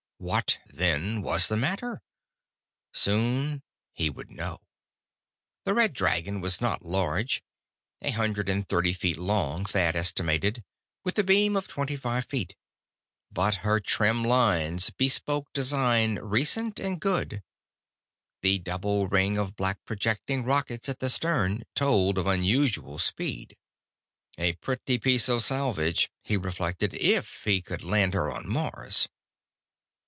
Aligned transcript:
What, 0.23 0.59
then, 0.71 1.23
was 1.23 1.47
the 1.47 1.57
matter? 1.57 2.03
Soon 2.93 3.63
he 3.91 4.11
would 4.11 4.29
know. 4.29 4.59
The 5.63 5.73
Red 5.73 5.93
Dragon 5.93 6.41
was 6.41 6.61
not 6.61 6.85
large. 6.85 7.41
A 8.03 8.11
hundred 8.11 8.47
and 8.47 8.69
thirty 8.69 8.93
feet 8.93 9.17
long, 9.17 9.65
Thad 9.65 9.95
estimated, 9.95 10.63
with 11.03 11.17
a 11.17 11.23
beam 11.23 11.55
of 11.55 11.67
twenty 11.67 11.95
five 11.95 12.25
feet. 12.25 12.55
But 13.31 13.55
her 13.65 13.79
trim 13.79 14.23
lines 14.23 14.91
bespoke 14.91 15.51
design 15.53 16.19
recent 16.19 16.79
and 16.79 17.01
good; 17.01 17.41
the 18.43 18.59
double 18.59 19.07
ring 19.07 19.39
of 19.39 19.55
black 19.55 19.83
projecting 19.85 20.43
rockets 20.43 20.87
at 20.87 20.99
the 20.99 21.09
stern 21.09 21.63
told 21.73 22.19
of 22.19 22.27
unusual 22.27 22.99
speed. 22.99 23.57
A 24.37 24.53
pretty 24.53 24.99
piece 24.99 25.27
of 25.27 25.41
salvage, 25.43 26.11
he 26.23 26.37
reflected, 26.37 26.93
if 26.93 27.41
he 27.43 27.59
could 27.63 27.83
land 27.83 28.13
her 28.13 28.31
on 28.31 28.47
Mars. 28.47 29.09